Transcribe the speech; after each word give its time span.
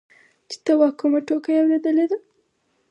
چې 0.49 0.57
ته 0.65 0.71
وا 0.79 0.89
کومه 0.99 1.19
ټوکه 1.27 1.49
يې 1.55 1.59
اورېدلې 1.61 2.05
ده. 2.11 2.17